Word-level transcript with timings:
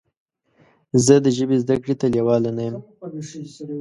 زه 1.05 1.15
د 1.25 1.27
ژبې 1.37 1.55
زده 1.63 1.75
کړې 1.83 1.95
ته 1.99 2.05
لیواله 2.13 2.49
نه 2.57 2.63
یم. 2.67 2.75